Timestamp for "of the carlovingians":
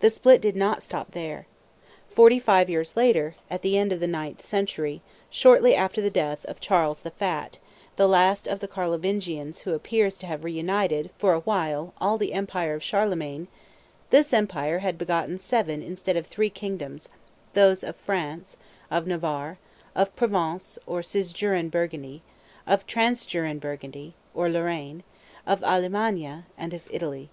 8.48-9.58